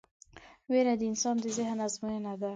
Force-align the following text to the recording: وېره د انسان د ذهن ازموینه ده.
وېره 0.71 0.93
د 0.99 1.01
انسان 1.11 1.35
د 1.43 1.45
ذهن 1.57 1.77
ازموینه 1.87 2.33
ده. 2.41 2.49